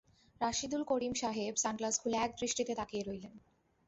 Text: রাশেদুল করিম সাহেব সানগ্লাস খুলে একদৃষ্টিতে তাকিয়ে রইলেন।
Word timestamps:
রাশেদুল 0.41 0.83
করিম 0.83 1.13
সাহেব 1.13 1.53
সানগ্লাস 1.55 1.95
খুলে 2.01 2.17
একদৃষ্টিতে 2.17 2.73
তাকিয়ে 2.75 3.03
রইলেন। 3.03 3.33